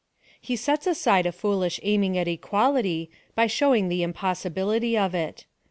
[0.41, 5.45] He sets aside a foolish aiming at equality, by showing the impossibility of it.